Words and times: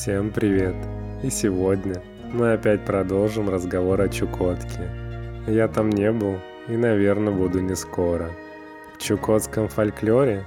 Всем 0.00 0.30
привет! 0.30 0.74
И 1.22 1.28
сегодня 1.28 1.96
мы 2.32 2.54
опять 2.54 2.86
продолжим 2.86 3.50
разговор 3.50 4.00
о 4.00 4.08
Чукотке. 4.08 4.88
Я 5.46 5.68
там 5.68 5.90
не 5.90 6.10
был 6.10 6.38
и, 6.68 6.72
наверное, 6.78 7.34
буду 7.34 7.60
не 7.60 7.76
скоро. 7.76 8.30
В 8.96 9.02
чукотском 9.02 9.68
фольклоре 9.68 10.46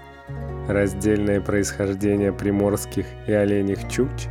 раздельное 0.67 1.39
происхождение 1.39 2.33
приморских 2.33 3.05
и 3.27 3.31
оленях 3.31 3.87
чукч 3.89 4.25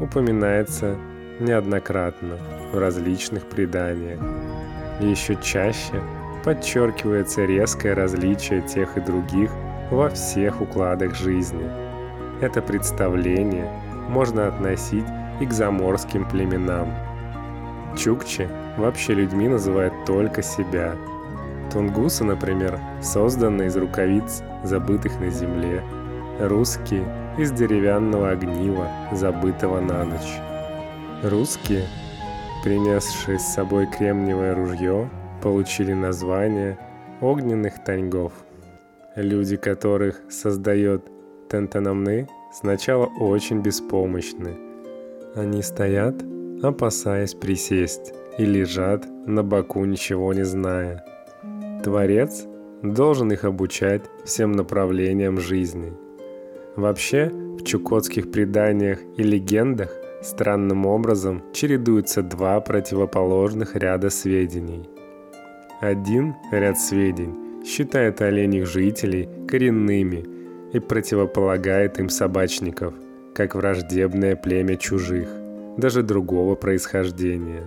упоминается 0.00 0.96
неоднократно 1.40 2.36
в 2.72 2.78
различных 2.78 3.46
преданиях. 3.46 4.20
И 5.00 5.08
еще 5.08 5.36
чаще 5.42 6.00
подчеркивается 6.44 7.44
резкое 7.44 7.94
различие 7.94 8.62
тех 8.62 8.96
и 8.96 9.00
других 9.00 9.50
во 9.90 10.08
всех 10.08 10.60
укладах 10.60 11.16
жизни. 11.16 11.68
Это 12.40 12.62
представление 12.62 13.68
можно 14.08 14.48
относить 14.48 15.06
и 15.40 15.46
к 15.46 15.52
заморским 15.52 16.28
племенам. 16.28 16.92
Чукчи 17.96 18.48
вообще 18.76 19.14
людьми 19.14 19.48
называют 19.48 19.94
только 20.06 20.42
себя. 20.42 20.94
Тунгусы, 21.72 22.24
например, 22.24 22.78
созданы 23.02 23.64
из 23.64 23.76
рукавиц, 23.76 24.42
забытых 24.64 25.20
на 25.20 25.30
земле. 25.30 25.82
Русские– 26.40 27.04
из 27.38 27.52
деревянного 27.52 28.30
огнива, 28.30 28.88
забытого 29.12 29.80
на 29.80 30.04
ночь. 30.04 30.40
Русские, 31.22 31.84
принесшие 32.64 33.38
с 33.38 33.54
собой 33.54 33.86
кремниевое 33.86 34.54
ружье, 34.54 35.08
получили 35.40 35.92
название 35.92 36.76
огненных 37.20 37.84
таньгов. 37.84 38.32
Люди, 39.14 39.56
которых 39.56 40.20
создает 40.28 41.08
Тентанамны, 41.48 42.28
сначала 42.52 43.06
очень 43.06 43.60
беспомощны. 43.60 44.56
Они 45.34 45.62
стоят, 45.62 46.16
опасаясь 46.62 47.34
присесть, 47.34 48.12
и 48.38 48.44
лежат 48.44 49.04
на 49.26 49.42
боку, 49.42 49.84
ничего 49.84 50.32
не 50.32 50.44
зная. 50.44 51.04
Творец 51.82 52.46
должен 52.82 53.32
их 53.32 53.44
обучать 53.44 54.02
всем 54.24 54.52
направлениям 54.52 55.40
жизни. 55.40 55.92
Вообще, 56.76 57.30
в 57.32 57.64
чукотских 57.64 58.30
преданиях 58.30 59.00
и 59.16 59.22
легендах 59.22 59.90
странным 60.22 60.86
образом 60.86 61.42
чередуются 61.52 62.22
два 62.22 62.60
противоположных 62.60 63.74
ряда 63.74 64.10
сведений. 64.10 64.88
Один 65.80 66.36
ряд 66.52 66.78
сведений 66.78 67.64
считает 67.64 68.20
оленьих 68.20 68.66
жителей 68.66 69.28
коренными 69.48 70.37
и 70.72 70.80
противополагает 70.80 71.98
им 71.98 72.08
собачников, 72.08 72.94
как 73.34 73.54
враждебное 73.54 74.36
племя 74.36 74.76
чужих, 74.76 75.28
даже 75.76 76.02
другого 76.02 76.54
происхождения. 76.54 77.64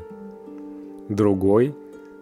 Другой, 1.09 1.75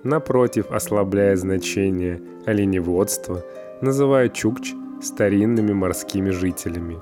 напротив, 0.04 0.72
ослабляет 0.72 1.40
значение 1.40 2.22
оленеводства, 2.46 3.44
называя 3.82 4.30
чукч 4.30 4.74
старинными 5.02 5.74
морскими 5.74 6.30
жителями, 6.30 6.98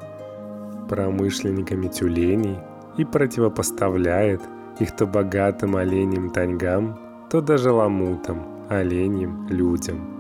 промышленниками 0.90 1.88
тюленей 1.88 2.58
и 2.98 3.06
противопоставляет 3.06 4.42
их 4.80 4.96
то 4.96 5.06
богатым 5.06 5.76
оленям 5.76 6.30
таньгам, 6.30 7.00
то 7.30 7.42
даже 7.42 7.72
ламутам, 7.72 8.68
оленям, 8.70 9.48
людям. 9.50 10.18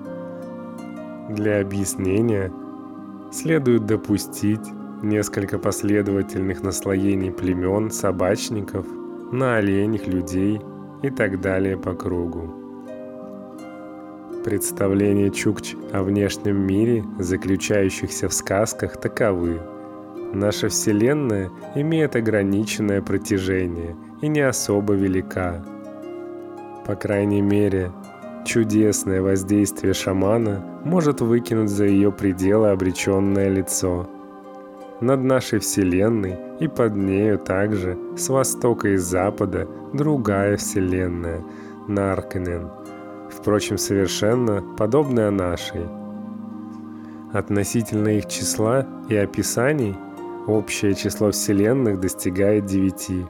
Для 1.29 1.61
объяснения 1.61 2.51
следует 3.31 3.85
допустить 3.85 4.67
несколько 5.01 5.59
последовательных 5.59 6.63
наслоений 6.63 7.31
племен, 7.31 7.91
собачников, 7.91 8.85
на 9.31 9.57
оленях, 9.57 10.07
людей 10.07 10.61
и 11.03 11.09
так 11.09 11.41
далее 11.41 11.77
по 11.77 11.93
кругу. 11.93 12.53
Представления 14.43 15.29
Чукч 15.29 15.75
о 15.91 16.03
внешнем 16.03 16.65
мире, 16.65 17.03
заключающихся 17.19 18.29
в 18.29 18.33
сказках, 18.33 18.95
таковы. 18.97 19.59
Наша 20.33 20.69
Вселенная 20.69 21.51
имеет 21.75 22.15
ограниченное 22.15 23.01
протяжение 23.01 23.95
и 24.21 24.27
не 24.27 24.41
особо 24.41 24.93
велика. 24.93 25.63
По 26.85 26.95
крайней 26.95 27.41
мере, 27.41 27.91
Чудесное 28.47 29.21
воздействие 29.21 29.93
шамана 29.93 30.63
может 30.85 31.19
выкинуть 31.19 31.69
за 31.69 31.83
ее 31.83 32.13
пределы 32.13 32.69
обреченное 32.69 33.49
лицо. 33.49 34.09
Над 35.01 35.21
нашей 35.21 35.59
Вселенной 35.59 36.37
и 36.61 36.69
под 36.69 36.95
нею 36.95 37.39
также 37.39 37.97
с 38.15 38.29
востока 38.29 38.87
и 38.87 38.95
запада 38.95 39.67
другая 39.91 40.55
Вселенная, 40.55 41.43
Наркенен, 41.89 42.69
впрочем, 43.29 43.77
совершенно 43.77 44.63
подобная 44.77 45.29
нашей. 45.29 45.85
Относительно 47.33 48.17
их 48.17 48.27
числа 48.27 48.87
и 49.09 49.15
описаний 49.17 49.93
общее 50.47 50.95
число 50.95 51.31
Вселенных 51.31 51.99
достигает 51.99 52.65
девяти. 52.65 53.25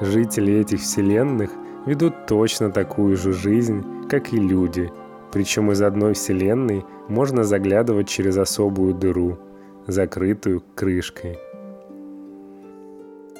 Жители 0.00 0.54
этих 0.54 0.82
Вселенных 0.82 1.50
ведут 1.84 2.26
точно 2.28 2.70
такую 2.70 3.16
же 3.16 3.32
жизнь, 3.32 3.84
как 4.08 4.32
и 4.32 4.36
люди, 4.36 4.90
причем 5.32 5.72
из 5.72 5.82
одной 5.82 6.14
вселенной 6.14 6.84
можно 7.08 7.44
заглядывать 7.44 8.08
через 8.08 8.36
особую 8.36 8.94
дыру, 8.94 9.38
закрытую 9.86 10.62
крышкой. 10.74 11.38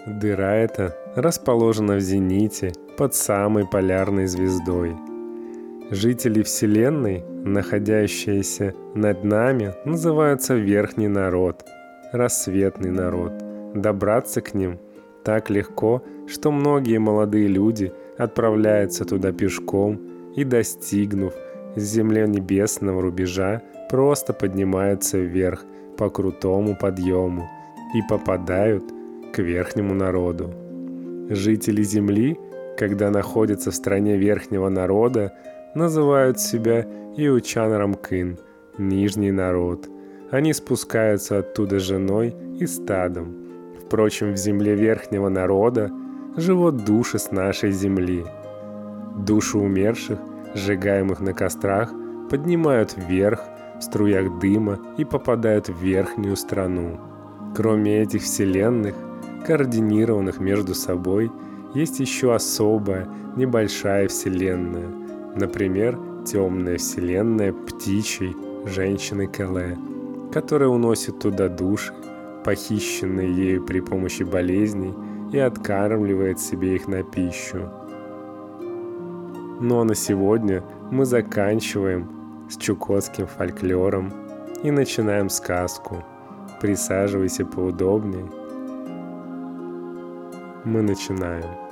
Дыра 0.07 0.55
эта 0.55 0.97
расположена 1.17 1.97
в 1.97 2.01
зените 2.01 2.73
под 2.97 3.15
самой 3.15 3.67
полярной 3.67 4.27
звездой. 4.27 4.97
Жители 5.91 6.43
Вселенной, 6.43 7.25
находящиеся 7.45 8.75
над 8.95 9.25
нами, 9.25 9.75
называются 9.85 10.55
Верхний 10.55 11.09
народ, 11.09 11.65
рассветный 12.13 12.91
народ. 12.91 13.33
Добраться 13.75 14.41
к 14.41 14.55
ним 14.55 14.79
так 15.25 15.51
легко, 15.51 16.03
что 16.29 16.53
многие 16.53 16.99
молодые 16.99 17.49
люди 17.49 17.93
отправляются 18.17 19.05
туда 19.05 19.33
пешком 19.33 20.01
и, 20.37 20.45
достигнув 20.45 21.33
земли 21.77 22.27
небесного 22.29 23.03
рубежа, 23.03 23.63
просто 23.91 24.33
поднимаются 24.33 25.19
вверх 25.19 25.65
по 25.97 26.11
крутому 26.11 26.77
подъему 26.77 27.49
и 27.95 28.03
попадают 28.09 28.85
к 29.33 29.39
верхнему 29.39 29.95
народу. 29.95 30.53
Жители 31.31 31.83
Земли, 31.83 32.39
когда 32.79 33.11
находятся 33.11 33.71
в 33.71 33.75
стране 33.75 34.17
верхнего 34.17 34.69
народа, 34.69 35.33
называют 35.75 36.39
себя 36.39 36.87
Иучан 37.17 37.73
Рамкын, 37.73 38.39
нижний 38.79 39.33
народ. 39.33 39.89
Они 40.31 40.53
спускаются 40.53 41.39
оттуда 41.39 41.79
женой 41.79 42.35
и 42.61 42.67
стадом. 42.67 43.35
Впрочем, 43.85 44.33
в 44.33 44.37
земле 44.37 44.75
верхнего 44.75 45.29
народа 45.29 45.91
живут 46.37 46.85
души 46.85 47.19
с 47.19 47.31
нашей 47.31 47.73
земли– 47.73 48.25
Души 49.17 49.59
умерших, 49.59 50.19
сжигаемых 50.55 51.21
на 51.21 51.33
кострах, 51.33 51.93
поднимают 52.31 52.97
вверх 52.97 53.41
в 53.79 53.83
струях 53.83 54.39
дыма 54.39 54.79
и 54.99 55.05
попадают 55.05 55.69
в 55.69 55.81
верхнюю 55.81 56.37
страну. 56.37 57.01
Кроме 57.55 58.03
этих 58.03 58.23
вселенных, 58.23 58.95
координированных 59.47 60.41
между 60.41 60.75
собой, 60.75 61.31
есть 61.75 62.01
еще 62.01 62.35
особая, 62.35 63.09
небольшая 63.37 64.09
вселенная. 64.09 64.89
Например, 65.35 65.99
темная 66.27 66.79
вселенная 66.79 67.53
птичьей 67.53 68.37
женщины 68.67 69.27
Кэлэ, 69.27 69.77
которая 70.33 70.69
уносит 70.69 71.19
туда 71.19 71.49
души, 71.49 71.93
похищенные 72.45 73.33
ею 73.33 73.65
при 73.65 73.81
помощи 73.81 74.23
болезней, 74.23 74.95
и 75.33 75.39
откармливает 75.39 76.39
себе 76.39 76.77
их 76.77 76.89
на 76.89 77.03
пищу. 77.03 77.71
Ну 79.59 79.81
а 79.81 79.85
на 79.85 79.95
сегодня 79.95 80.63
мы 80.91 81.07
заканчиваем 81.07 82.47
с 82.51 82.59
чукотским 82.59 83.27
фольклором 83.27 84.13
и 84.63 84.71
начинаем 84.71 85.31
сказку. 85.31 86.05
Присаживайся 86.61 87.47
поудобнее. 87.47 88.27
Мы 90.65 90.83
начинаем. 90.83 91.66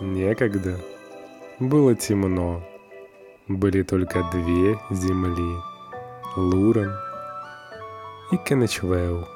Некогда 0.00 0.78
было 1.58 1.96
темно. 1.96 2.62
Были 3.48 3.82
только 3.82 4.22
две 4.30 4.78
земли— 4.90 5.60
Луран 6.36 6.94
и 8.30 8.36
Кенечвеу. 8.36 9.26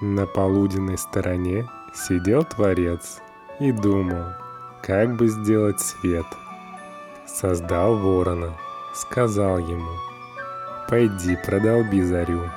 На 0.00 0.26
полуденной 0.26 0.98
стороне 0.98 1.68
сидел 1.94 2.42
Творец 2.42 3.20
и 3.60 3.70
думал, 3.70 4.32
как 4.82 5.14
бы 5.14 5.28
сделать 5.28 5.80
свет. 5.80 6.26
Создал 7.24 7.96
ворона, 7.96 8.52
сказал 8.94 9.58
ему, 9.58 9.92
«Пойди, 10.88 11.36
продолби 11.46 12.02
зарю». 12.02 12.50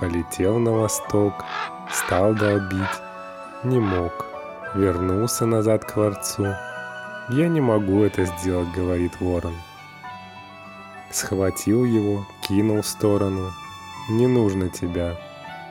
Полетел 0.00 0.58
на 0.58 0.72
восток, 0.72 1.34
стал 1.88 2.34
долбить, 2.34 3.00
не 3.62 3.78
мог, 3.78 4.12
вернулся 4.74 5.46
назад 5.46 5.84
к 5.84 5.92
Творцу. 5.92 6.54
«Я 7.28 7.48
не 7.48 7.60
могу 7.60 8.02
это 8.02 8.24
сделать»,— 8.24 8.72
говорит 8.76 9.20
ворон. 9.20 9.54
Схватил 11.10 11.84
его, 11.84 12.26
кинул 12.42 12.82
в 12.82 12.86
сторону. 12.86 13.50
«Не 14.08 14.26
нужно 14.26 14.68
тебя. 14.68 15.16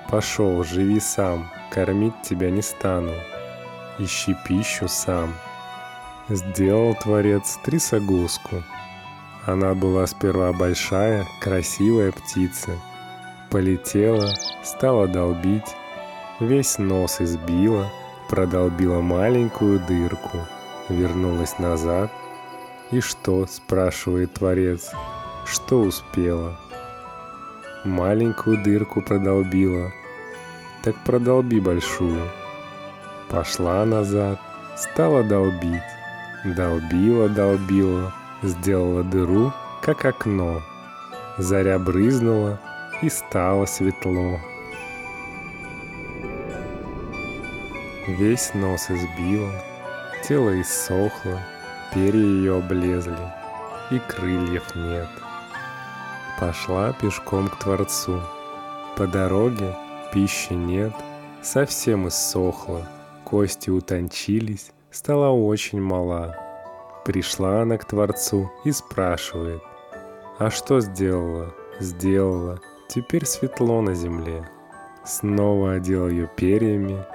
Пошел, 0.10 0.64
живи 0.64 1.00
сам, 1.00 1.50
кормить 1.72 2.22
тебя 2.24 2.50
не 2.50 2.62
стану. 2.62 3.14
Ищи 3.98 4.36
пищу 4.48 4.88
сам». 4.88 5.34
Сделал 6.30 6.96
Творец 6.96 7.58
трясогузку. 7.64 8.64
Она 9.46 9.74
была 9.74 10.06
сперва 10.06 10.54
большая, 10.54 11.26
красивая 11.42 12.12
птица. 12.12 12.72
Полетела, 13.50 14.30
стала 14.64 15.08
долбить, 15.08 15.76
весь 16.40 16.78
нос 16.78 17.20
избила, 17.20 17.92
продолбила 18.30 19.02
маленькую 19.02 19.80
дырку, 19.80 20.46
вернулась 20.88 21.60
назад. 21.60 22.12
«И 22.92 23.02
что?»– 23.02 23.46
спрашивает 23.48 24.36
Творец. 24.36 24.92
«Что 25.46 25.82
успела?» 25.82 26.58
Маленькую 27.86 28.62
дырку 28.62 29.02
продолбила. 29.02 29.92
Так 30.84 30.96
продолби 31.06 31.60
большую. 31.60 32.30
Пошла 33.30 33.86
назад, 33.86 34.40
стала 34.76 35.24
долбить. 35.24 35.82
Долбила, 36.44 37.30
долбила, 37.30 38.14
сделала 38.44 39.04
дыру, 39.04 39.54
как 39.82 40.04
окно. 40.06 40.62
Заря 41.38 41.80
брызнула, 41.80 42.60
и 43.02 43.10
стало 43.10 43.66
светло. 43.66 44.40
Весь 48.18 48.56
нос 48.56 48.90
избило, 48.90 49.54
тело 50.28 50.60
иссохло, 50.60 51.40
перья 51.94 52.20
ее 52.20 52.58
облезли, 52.58 53.16
и 53.92 54.00
крыльев 54.00 54.64
нет. 54.76 55.08
Пошла 56.40 56.92
пешком 56.94 57.50
к 57.50 57.60
Творцу. 57.60 58.20
По 58.98 59.06
дороге 59.06 59.76
пищи 60.12 60.54
нет, 60.54 60.92
совсем 61.44 62.08
иссохла, 62.08 62.88
кости 63.26 63.70
утончились, 63.70 64.72
стала 64.90 65.30
очень 65.30 65.80
мала. 65.80 66.36
Пришла 67.06 67.62
она 67.62 67.78
к 67.78 67.86
Творцу 67.86 68.52
и 68.66 68.72
спрашивает, 68.72 69.62
«А 70.40 70.50
что 70.50 70.80
сделала?» 70.82 71.54
«Сделала. 71.80 72.60
Теперь 72.90 73.26
светло 73.26 73.82
на 73.82 73.94
земле». 73.94 74.50
Снова 75.06 75.74
одел 75.74 76.10
ее 76.10 76.28
перьями, 76.36 77.06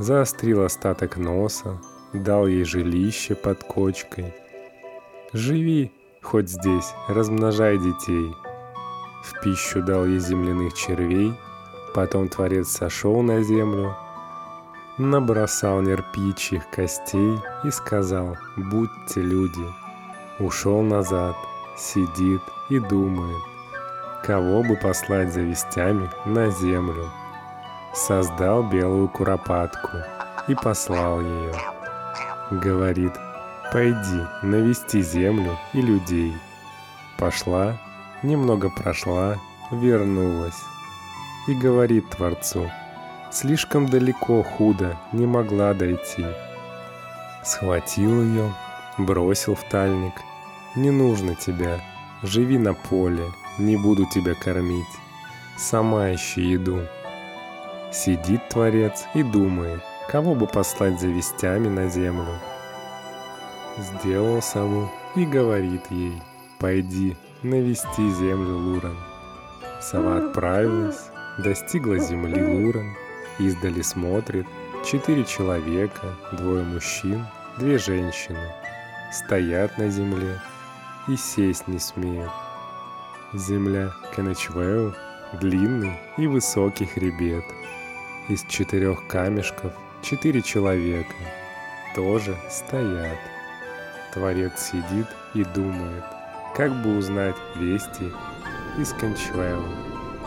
заострил 0.00 0.64
остаток 0.64 1.16
носа, 1.16 1.80
дал 2.12 2.48
ей 2.48 2.64
жилище 2.64 3.36
под 3.36 3.62
кочкой. 3.62 4.34
«Живи 5.32 5.92
хоть 6.20 6.48
здесь, 6.48 6.92
размножай 7.06 7.78
детей». 7.78 8.34
В 9.22 9.40
пищу 9.40 9.80
дал 9.82 10.04
ей 10.06 10.18
земляных 10.18 10.74
червей, 10.74 11.32
потом 11.94 12.28
Творец 12.28 12.68
сошел 12.68 13.22
на 13.22 13.44
землю— 13.44 13.94
набросал 15.00 15.80
нерпичьих 15.80 16.68
костей 16.70 17.38
и 17.64 17.70
сказал 17.70 18.36
«Будьте 18.56 19.22
люди». 19.22 19.64
Ушел 20.38 20.82
назад, 20.82 21.36
сидит 21.76 22.42
и 22.68 22.78
думает, 22.78 23.42
кого 24.24 24.62
бы 24.62 24.76
послать 24.76 25.32
за 25.32 25.40
вестями 25.40 26.10
на 26.24 26.50
землю. 26.50 27.10
Создал 27.92 28.62
белую 28.62 29.08
куропатку 29.08 29.98
и 30.48 30.54
послал 30.54 31.20
ее. 31.20 31.52
Говорит, 32.50 33.12
пойди, 33.72 34.22
навести 34.42 35.02
землю 35.02 35.58
и 35.72 35.80
людей. 35.80 36.34
Пошла, 37.18 37.76
немного 38.22 38.70
прошла, 38.70 39.36
вернулась. 39.72 40.62
И 41.48 41.54
говорит 41.54 42.08
Творцу, 42.10 42.70
Слишком 43.32 43.88
далеко 43.88 44.42
худо, 44.42 44.96
не 45.12 45.24
могла 45.24 45.72
дойти. 45.72 46.26
Схватил 47.44 48.22
ее, 48.22 48.52
бросил 48.98 49.54
в 49.54 49.62
тальник. 49.68 50.14
Не 50.74 50.90
нужно 50.90 51.36
тебя, 51.36 51.80
живи 52.22 52.58
на 52.58 52.74
поле, 52.74 53.24
не 53.58 53.76
буду 53.76 54.04
тебя 54.06 54.34
кормить. 54.34 54.84
Сама 55.56 56.12
ищи 56.12 56.40
еду. 56.40 56.88
Сидит 57.92 58.48
Творец 58.48 59.04
и 59.14 59.22
думает, 59.22 59.82
кого 60.08 60.34
бы 60.34 60.46
послать 60.46 61.00
за 61.00 61.08
вестями 61.08 61.68
на 61.68 61.88
землю. 61.88 62.38
Сделал 63.78 64.40
сову 64.40 64.90
и 65.16 65.24
говорит 65.24 65.82
ей, 65.90 66.22
пойди, 66.58 67.16
навести 67.42 68.10
землю 68.10 68.56
Луран. 68.56 68.96
Сова 69.80 70.18
отправилась, 70.18 71.10
достигла 71.38 71.98
земли 71.98 72.42
Луран, 72.42 72.94
Издали 73.40 73.80
смотрит 73.80 74.46
четыре 74.84 75.24
человека, 75.24 76.14
двое 76.32 76.62
мужчин, 76.62 77.26
две 77.56 77.78
женщины. 77.78 78.52
Стоят 79.10 79.78
на 79.78 79.88
земле 79.88 80.38
и 81.08 81.16
сесть 81.16 81.66
не 81.66 81.78
смеют. 81.78 82.30
Земля 83.32 83.92
Кенечвеу 84.14 84.94
длинный 85.40 85.98
и 86.18 86.26
высокий 86.26 86.84
хребет. 86.84 87.44
Из 88.30 88.44
четырех 88.44 89.08
камешков 89.08 89.72
четыре 90.02 90.40
человека 90.40 91.16
тоже 91.96 92.36
стоят. 92.48 93.18
Творец 94.14 94.52
сидит 94.70 95.08
и 95.34 95.42
думает, 95.42 96.04
как 96.54 96.72
бы 96.80 96.96
узнать 96.96 97.34
вести 97.56 98.04
из 98.78 98.92
Кончвеу 98.92 99.64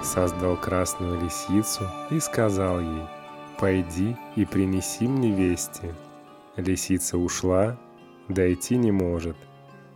создал 0.03 0.57
красную 0.57 1.23
лисицу 1.23 1.85
и 2.11 2.19
сказал 2.19 2.81
ей, 2.81 3.07
«Пойди 3.57 4.17
и 4.35 4.43
принеси 4.43 5.07
мне 5.07 5.31
вести». 5.31 5.95
Лисица 6.57 7.17
ушла, 7.17 7.77
дойти 8.27 8.75
не 8.75 8.91
может. 8.91 9.37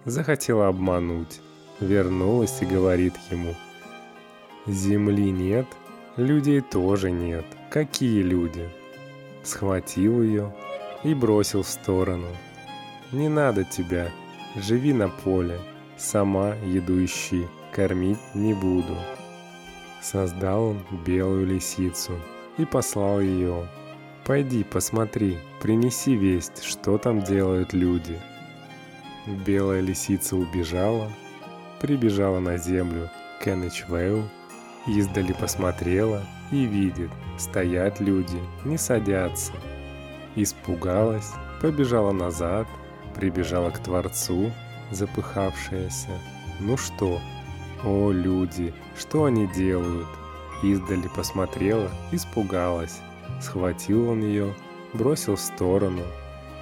Захотела 0.06 0.70
обмануть, 0.70 1.42
вернулась 1.82 2.62
и 2.62 2.66
говорит 2.66 3.16
ему, 3.32 3.54
«Земли 4.66 5.30
нет, 5.30 5.68
людей 6.16 6.62
тоже 6.62 7.12
нет. 7.12 7.46
Какие 7.70 8.22
люди?» 8.22 8.70
Схватил 9.44 10.24
ее 10.24 10.54
и 11.04 11.14
бросил 11.14 11.64
в 11.64 11.68
сторону. 11.68 12.28
«Не 13.12 13.28
надо 13.28 13.66
тебя, 13.66 14.10
живи 14.56 14.94
на 14.94 15.10
поле, 15.10 15.60
сама 15.98 16.56
еду 16.66 17.04
ищи, 17.04 17.46
кормить 17.74 18.20
не 18.34 18.54
буду». 18.54 18.96
Создал 20.02 20.70
он 20.70 20.86
белую 21.06 21.46
лисицу 21.46 22.14
и 22.58 22.64
послал 22.64 23.20
ее. 23.20 23.68
«Пойди, 24.26 24.64
посмотри, 24.64 25.38
принеси 25.62 26.16
весть, 26.16 26.64
что 26.64 26.98
там 26.98 27.22
делают 27.22 27.74
люди». 27.74 28.20
Белая 29.46 29.82
лисица 29.82 30.38
убежала, 30.38 31.12
прибежала 31.82 32.40
на 32.40 32.58
землю 32.58 33.10
Кеннечвейл, 33.44 34.24
издали 34.88 35.34
посмотрела 35.34 36.26
и 36.52 36.66
видит, 36.66 37.10
стоят 37.38 38.00
люди, 38.00 38.40
не 38.66 38.78
садятся. 38.78 39.54
Испугалась, 40.36 41.32
побежала 41.62 42.12
назад, 42.12 42.68
прибежала 43.16 43.72
к 43.72 43.80
Творцу, 43.80 44.52
запыхавшаяся. 44.92 46.12
Ну 46.60 46.78
что, 46.78 47.20
о, 47.84 48.12
люди, 48.12 48.74
что 48.98 49.26
они 49.26 49.48
делают? 49.48 50.08
Издали 50.64 51.08
посмотрела, 51.16 51.90
испугалась. 52.12 53.00
Схватил 53.42 54.10
он 54.10 54.22
ее, 54.22 54.56
бросил 54.94 55.36
в 55.36 55.40
сторону. 55.40 56.02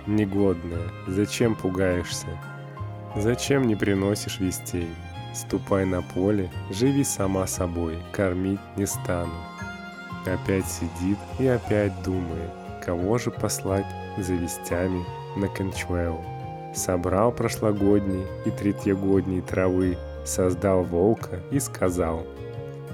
Негодная, 0.08 0.90
зачем 1.08 1.56
пугаешься? 1.56 2.28
Зачем 3.16 3.68
не 3.68 3.76
приносишь 3.76 4.40
вестей? 4.40 4.90
Ступай 5.34 5.86
на 5.86 6.02
поле, 6.02 6.52
живи 6.70 7.04
сама 7.04 7.48
собой, 7.48 7.98
кормить 8.12 8.60
не 8.78 8.86
стану. 8.86 9.34
Опять 10.26 10.66
сидит 10.68 11.18
и 11.40 11.48
опять 11.48 11.94
думает, 12.04 12.52
кого 12.84 13.18
же 13.18 13.32
послать 13.32 13.86
за 14.18 14.34
вестями 14.34 15.06
на 15.36 15.48
Кончуэлл. 15.48 16.24
Собрал 16.74 17.32
прошлогодней 17.32 18.26
и 18.46 18.52
третьегодней 18.52 19.42
травы, 19.42 19.98
создал 20.26 20.84
волка 20.84 21.40
и 21.52 21.60
сказал, 21.60 22.26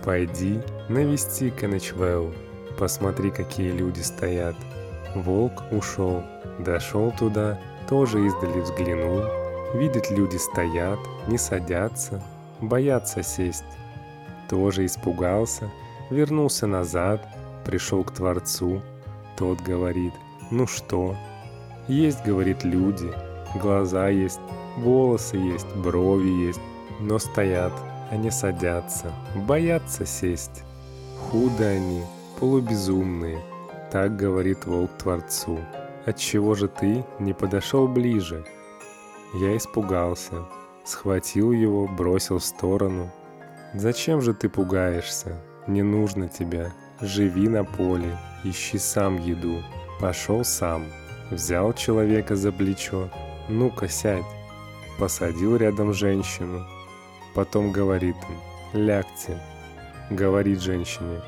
«Пойди, 0.04 0.60
навести 0.90 1.50
Канечвеу, 1.52 2.34
Посмотри, 2.78 3.30
какие 3.30 3.72
люди 3.72 4.00
стоят. 4.00 4.56
Волк 5.14 5.64
ушел, 5.72 6.24
дошел 6.60 7.12
туда, 7.12 7.60
тоже 7.88 8.26
издали 8.26 8.60
взглянул. 8.60 9.22
Видит, 9.76 10.10
люди 10.10 10.38
стоят, 10.38 11.00
не 11.28 11.38
садятся, 11.38 12.22
боятся 12.60 13.24
сесть. 13.24 13.66
Тоже 14.50 14.86
испугался, 14.86 15.70
вернулся 16.12 16.68
назад, 16.68 17.26
пришел 17.66 18.04
к 18.04 18.12
Творцу. 18.12 18.82
Тот 19.38 19.62
говорит, 19.62 20.14
ну 20.52 20.68
что? 20.68 21.16
Есть, 21.88 22.24
говорит, 22.24 22.64
люди, 22.64 23.12
глаза 23.60 24.10
есть, 24.10 24.40
волосы 24.78 25.38
есть, 25.38 25.68
брови 25.76 26.30
есть, 26.30 26.60
но 27.00 27.18
стоят, 27.18 27.74
они 28.12 28.30
садятся, 28.30 29.12
боятся 29.48 30.06
сесть. 30.06 30.64
Худо 31.18 31.68
они, 31.68 32.04
полубезумные, 32.40 33.40
так 33.92 34.16
говорит 34.16 34.66
волк 34.66 34.92
Творцу. 34.98 35.60
Отчего 36.06 36.56
же 36.56 36.68
ты 36.68 37.06
не 37.20 37.34
подошел 37.34 37.88
ближе? 37.88 38.46
Я 39.34 39.56
испугался, 39.56 40.46
схватил 40.84 41.52
его, 41.52 41.88
бросил 41.88 42.40
в 42.40 42.44
сторону. 42.44 43.12
Зачем 43.74 44.22
же 44.22 44.34
ты 44.34 44.50
пугаешься? 44.50 45.42
Не 45.68 45.84
нужно 45.84 46.28
тебя. 46.28 46.72
Живи 47.02 47.48
на 47.50 47.64
поле, 47.64 48.18
ищи 48.44 48.78
сам 48.78 49.18
еду. 49.18 49.62
Пошел 50.00 50.44
сам, 50.44 50.86
взял 51.30 51.74
человека 51.74 52.36
за 52.36 52.52
плечо. 52.52 53.10
Ну-ка, 53.50 53.88
сядь. 53.88 54.26
Посадил 55.00 55.56
рядом 55.56 55.94
женщину. 55.94 56.66
Потом 57.34 57.72
говорит 57.72 58.16
им, 58.74 58.86
лягте. 58.86 59.40
Говорит 60.10 60.62
женщине, 60.62 61.22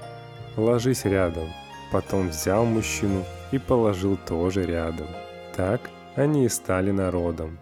ложись 0.57 1.05
рядом. 1.05 1.47
Потом 1.91 2.29
взял 2.29 2.65
мужчину 2.65 3.23
и 3.51 3.57
положил 3.57 4.17
тоже 4.17 4.65
рядом. 4.65 5.07
Так 5.55 5.89
они 6.15 6.45
и 6.45 6.49
стали 6.49 6.91
народом. 6.91 7.59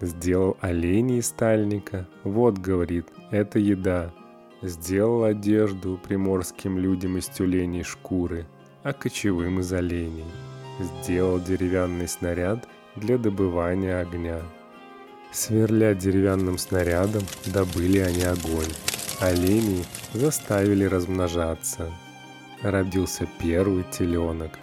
Сделал 0.00 0.56
оленей 0.60 1.18
из 1.18 1.28
стальника. 1.28 2.06
Вот, 2.24 2.58
говорит, 2.58 3.06
это 3.30 3.58
еда. 3.58 4.12
Сделал 4.62 5.24
одежду 5.24 5.98
приморским 6.06 6.78
людям 6.78 7.16
из 7.16 7.28
тюленей 7.28 7.82
шкуры, 7.82 8.46
а 8.82 8.92
кочевым 8.92 9.60
из 9.60 9.72
оленей. 9.72 10.26
Сделал 10.78 11.40
деревянный 11.40 12.06
снаряд 12.06 12.68
для 12.94 13.16
добывания 13.16 14.00
огня. 14.00 14.40
Сверля 15.32 15.94
деревянным 15.94 16.58
снарядом, 16.58 17.22
добыли 17.46 18.00
они 18.00 18.22
огонь. 18.22 18.68
Оленей 19.20 19.86
заставили 20.12 20.84
размножаться. 20.84 21.90
Родился 22.62 23.26
первый 23.38 23.84
теленок. 23.90 24.58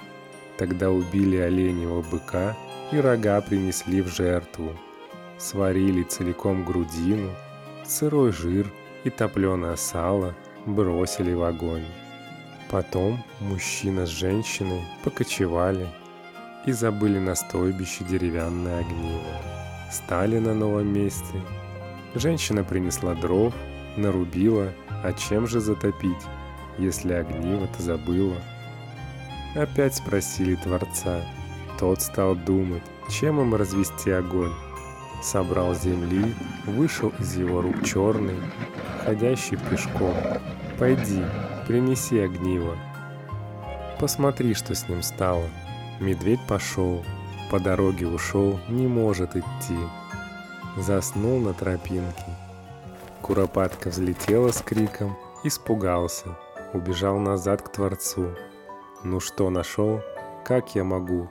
Тогда 0.59 0.91
убили 0.91 1.37
оленевого 1.37 2.03
быка 2.03 2.55
и 2.91 2.97
рога 2.97 3.41
принесли 3.41 4.01
в 4.03 4.07
жертву. 4.09 4.73
Сварили 5.39 6.03
целиком 6.03 6.65
грудину, 6.65 7.31
сырой 7.83 8.31
жир 8.31 8.71
и 9.07 9.09
топленое 9.09 9.77
сало 9.77 10.35
бросили 10.65 11.33
в 11.33 11.43
огонь. 11.43 11.85
Потом 12.69 13.23
мужчина 13.39 14.05
с 14.05 14.09
женщиной 14.09 14.81
покочевали 15.03 15.87
и 16.65 16.73
забыли 16.73 17.17
на 17.17 17.33
стойбище 17.33 18.03
деревянное 18.03 18.81
огниво. 18.81 19.23
Стали 19.89 20.39
на 20.39 20.53
новом 20.53 20.91
месте. 20.91 21.41
Женщина 22.15 22.65
принесла 22.65 23.15
дров, 23.15 23.53
нарубила, 23.95 24.73
а 24.89 25.13
чем 25.13 25.47
же 25.47 25.61
затопить, 25.61 26.25
если 26.77 27.13
огниво-то 27.13 27.81
забыла? 27.81 28.35
Опять 29.55 29.95
спросили 29.95 30.55
Творца. 30.55 31.21
Тот 31.79 32.01
стал 32.01 32.35
думать, 32.35 32.83
чем 33.09 33.39
им 33.39 33.55
развести 33.55 34.11
огонь. 34.11 34.53
Собрал 35.23 35.73
земли, 35.73 36.35
вышел 36.65 37.13
из 37.19 37.37
его 37.37 37.61
рук 37.61 37.83
черный, 37.85 38.37
ходящий 39.07 39.57
пешком. 39.69 40.13
Пойди, 40.77 41.23
принеси 41.65 42.19
огниво. 42.19 42.75
Посмотри, 44.01 44.53
что 44.53 44.75
с 44.75 44.89
ним 44.89 45.01
стало. 45.01 45.45
Медведь 46.01 46.45
пошел, 46.45 47.05
по 47.49 47.57
дороге 47.57 48.05
ушел, 48.05 48.59
не 48.67 48.85
может 48.85 49.37
идти. 49.37 49.77
Заснул 50.75 51.39
на 51.39 51.53
тропинке. 51.53 52.25
Куропатка 53.21 53.91
взлетела 53.91 54.51
с 54.51 54.61
криком, 54.61 55.17
испугался, 55.45 56.37
убежал 56.73 57.17
назад 57.17 57.61
к 57.61 57.71
Творцу. 57.71 58.35
Ну 59.05 59.21
что 59.21 59.49
нашел? 59.49 60.01
Как 60.43 60.75
я 60.75 60.83
могу? 60.83 61.29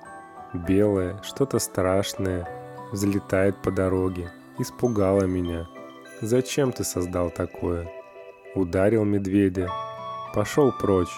Белое, 0.54 1.20
что-то 1.22 1.58
страшное, 1.58 2.48
взлетает 2.90 3.60
по 3.60 3.70
дороге. 3.70 4.30
Испугало 4.58 5.24
меня. 5.24 5.68
Зачем 6.22 6.72
ты 6.72 6.82
создал 6.82 7.28
такое? 7.28 7.92
Ударил 8.54 9.04
медведя. 9.04 9.68
Пошел 10.32 10.72
прочь. 10.72 11.14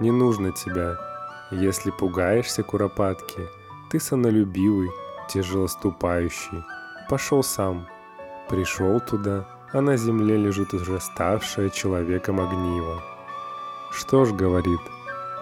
Не 0.00 0.10
нужно 0.10 0.52
тебя. 0.52 0.96
Если 1.50 1.90
пугаешься 1.90 2.62
куропатки, 2.62 3.42
ты 3.90 4.00
сонолюбивый, 4.00 4.88
тяжелоступающий. 5.28 6.64
Пошел 7.10 7.42
сам. 7.42 7.86
Пришел 8.48 9.00
туда, 9.00 9.46
а 9.74 9.82
на 9.82 9.98
земле 9.98 10.38
лежит 10.38 10.72
уже 10.72 10.98
ставшее 10.98 11.68
человеком 11.68 12.40
огниво. 12.40 13.02
Что 13.90 14.24
ж, 14.24 14.32
говорит, 14.32 14.80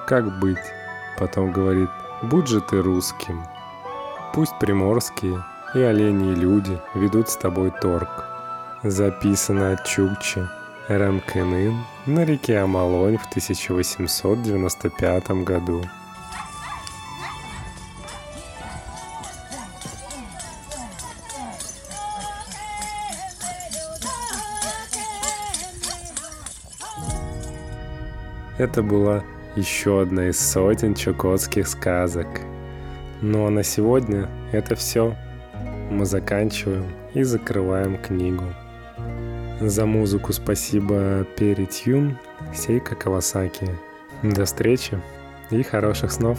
как 0.08 0.40
быть? 0.40 0.58
Потом 1.16 1.52
говорит, 1.52 1.90
будь 2.22 2.48
же 2.48 2.60
ты 2.60 2.82
русским. 2.82 3.40
Пусть 4.34 4.58
приморские 4.58 5.44
и 5.75 5.80
олени 5.80 6.32
и 6.32 6.34
люди 6.34 6.80
ведут 6.94 7.28
с 7.28 7.36
тобой 7.36 7.70
торг. 7.80 8.35
Записано 8.83 9.73
от 9.73 9.87
Чукчи 9.87 10.47
Рамкенын 10.88 11.75
на 12.06 12.25
реке 12.25 12.59
Амалонь 12.59 13.16
в 13.16 13.26
1895 13.26 15.30
году. 15.45 15.83
Это 28.59 28.83
была 28.83 29.25
еще 29.56 30.02
одна 30.02 30.28
из 30.28 30.38
сотен 30.38 30.95
чукотских 30.95 31.66
сказок. 31.66 32.28
Ну 33.23 33.47
а 33.47 33.50
на 33.50 33.62
сегодня 33.62 34.28
это 34.52 34.76
все. 34.76 35.16
Мы 35.90 36.04
заканчиваем 36.04 36.85
и 37.14 37.23
закрываем 37.23 37.97
книгу. 37.97 38.45
За 39.60 39.86
музыку 39.86 40.32
спасибо 40.34 41.26
Перри 41.36 41.66
Тюн, 41.66 42.18
Сейка 42.54 42.94
Кавасаки. 42.94 43.68
До 44.22 44.44
встречи 44.44 45.00
и 45.50 45.62
хороших 45.62 46.12
снов! 46.12 46.38